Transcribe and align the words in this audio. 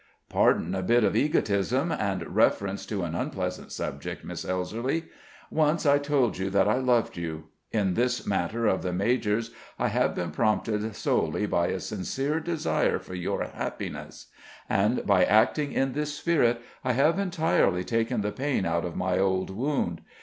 "]"Pardon 0.29 0.73
a 0.73 0.81
bit 0.81 1.03
of 1.03 1.15
egotism 1.15 1.91
and 1.91 2.35
reference 2.35 2.87
to 2.87 3.03
an 3.03 3.13
unpleasant 3.13 3.71
subject, 3.71 4.25
Miss 4.25 4.43
Elserly, 4.43 5.03
Once 5.51 5.85
I 5.85 5.99
told 5.99 6.39
you 6.39 6.49
that 6.49 6.67
I 6.67 6.77
loved 6.79 7.17
you; 7.17 7.49
in 7.71 7.93
this 7.93 8.25
matter 8.25 8.65
of 8.65 8.81
the 8.81 8.93
major's, 8.93 9.51
I 9.77 9.89
have 9.89 10.15
been 10.15 10.31
prompted 10.31 10.95
solely 10.95 11.45
by 11.45 11.67
a 11.67 11.79
sincere 11.79 12.39
desire 12.39 12.97
for 12.97 13.13
your 13.13 13.43
happiness; 13.43 14.31
and 14.67 15.05
by 15.05 15.23
acting 15.23 15.71
in 15.71 15.93
this 15.93 16.15
spirit 16.15 16.63
I 16.83 16.93
have 16.93 17.19
entirely 17.19 17.83
taken 17.83 18.21
the 18.21 18.31
pain 18.31 18.65
out 18.65 18.85
of 18.85 18.95
my 18.95 19.19
old 19.19 19.51
wound. 19.51 20.01